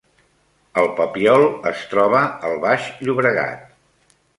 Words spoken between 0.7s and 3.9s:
El Papiol es troba al Baix Llobregat